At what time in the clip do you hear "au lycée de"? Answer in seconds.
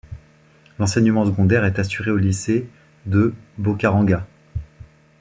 2.09-3.35